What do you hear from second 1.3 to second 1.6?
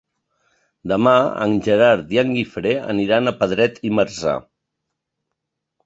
en